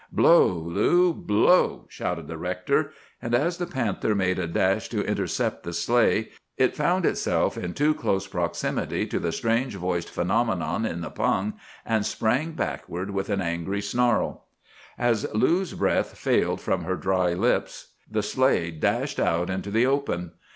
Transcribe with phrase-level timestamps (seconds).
[0.11, 5.61] "'Blow, Lou, blow!' shouted the rector; and as the panther made a dash to intercept
[5.61, 11.01] the sleigh, it found itself in too close proximity to the strange voiced phenomenon in
[11.01, 11.53] the pung,
[11.85, 14.45] and sprang backward with an angry snarl.
[14.97, 20.31] "As Lou's breath failed from her dry lips, the sleigh dashed out into the open.